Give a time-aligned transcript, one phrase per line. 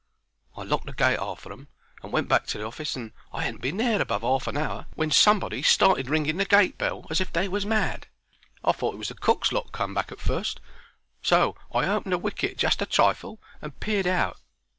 [0.57, 1.67] I locked the gate arter 'em
[2.01, 4.87] and went back to the office, and I 'adn't been there above 'arf an hour
[4.95, 8.07] when somebody started ringing the gate bell as if they was mad.
[8.63, 10.59] I thought it was the cook's lot come back at fust,
[11.21, 14.39] so I opened the wicket just a trifle and peeped out.